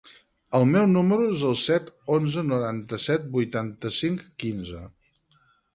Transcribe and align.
El 0.59 0.63
meu 0.69 0.87
número 0.93 1.27
es 1.33 1.43
el 1.51 1.53
set, 1.65 1.91
onze, 2.17 2.45
noranta-set, 2.49 3.29
vuitanta-cinc, 3.39 4.29
quinze. 4.45 4.85